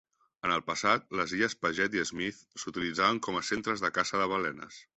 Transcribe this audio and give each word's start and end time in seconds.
En 0.47 0.53
el 0.53 0.61
passat, 0.69 1.03
les 1.19 1.35
illes 1.39 1.55
Paget 1.65 1.99
i 1.99 2.03
Smith 2.11 2.41
s'utilitzaven 2.63 3.21
com 3.27 3.41
a 3.41 3.45
centres 3.51 3.85
de 3.87 3.93
caça 3.99 4.23
de 4.23 4.31
balenes. 4.37 4.83